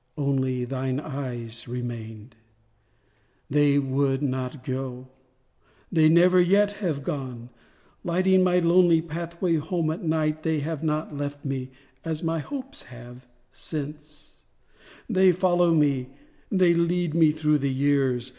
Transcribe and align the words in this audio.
Only 0.17 0.65
thine 0.65 0.99
eyes 0.99 1.67
remained; 1.67 2.35
They 3.51 3.77
would 3.77 4.23
not 4.23 4.63
go—they 4.63 6.09
never 6.09 6.39
yet 6.41 6.71
have 6.81 7.03
gone; 7.03 7.49
Lighting 8.03 8.43
my 8.43 8.57
lonely 8.57 9.03
pathway 9.03 9.57
home 9.57 9.89
that 9.89 10.01
night, 10.01 10.41
They 10.41 10.61
have 10.61 10.81
not 10.83 11.15
left 11.15 11.45
me 11.45 11.69
(as 12.03 12.23
my 12.23 12.39
hopes 12.39 12.81
have) 12.85 13.27
since; 13.51 14.37
They 15.07 15.31
follow 15.31 15.71
me—they 15.71 16.73
lead 16.73 17.13
me 17.13 17.29
through 17.29 17.59
the 17.59 17.71
years. 17.71 18.27